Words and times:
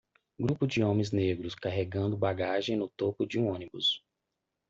Grupo 0.39 0.65
de 0.65 0.81
homens 0.83 1.11
negros 1.11 1.53
carregando 1.53 2.17
bagagem 2.17 2.75
no 2.75 2.89
topo 2.89 3.23
de 3.23 3.37
um 3.39 3.49
ônibus 3.51 4.03